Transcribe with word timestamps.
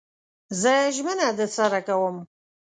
زه 0.61 0.73
ژمنه 0.95 1.27
درسره 1.39 1.79
کوم 1.87 2.15